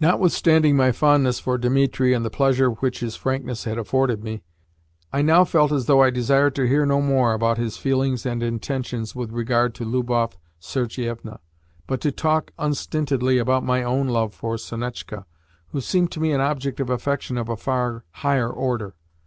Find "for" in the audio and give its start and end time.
1.38-1.58, 14.32-14.56